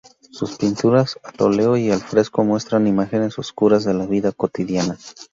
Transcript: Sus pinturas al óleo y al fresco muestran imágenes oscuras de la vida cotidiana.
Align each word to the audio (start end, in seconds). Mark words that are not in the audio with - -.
Sus 0.31 0.57
pinturas 0.57 1.19
al 1.23 1.35
óleo 1.45 1.77
y 1.77 1.91
al 1.91 2.01
fresco 2.01 2.43
muestran 2.43 2.87
imágenes 2.87 3.37
oscuras 3.37 3.83
de 3.83 3.93
la 3.93 4.07
vida 4.07 4.31
cotidiana. 4.31 4.97